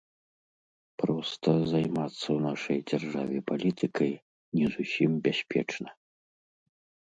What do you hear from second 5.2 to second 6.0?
бяспечна.